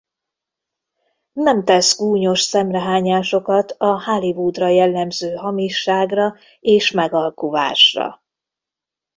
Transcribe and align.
Nem 1.33 1.63
tesz 1.63 1.97
gúnyos 1.97 2.41
szemrehányásokat 2.41 3.71
a 3.77 4.03
Hollywoodra 4.03 4.67
jellemző 4.67 5.35
hamisságra 5.35 6.33
és 6.59 6.91
megalkuvásra. 6.91 8.21